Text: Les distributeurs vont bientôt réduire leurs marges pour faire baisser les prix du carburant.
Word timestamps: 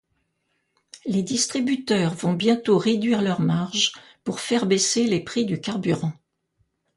Les 1.05 1.21
distributeurs 1.21 2.15
vont 2.15 2.33
bientôt 2.33 2.79
réduire 2.79 3.21
leurs 3.21 3.39
marges 3.39 3.91
pour 4.23 4.39
faire 4.39 4.65
baisser 4.65 5.03
les 5.05 5.23
prix 5.23 5.45
du 5.45 5.61
carburant. 5.61 6.13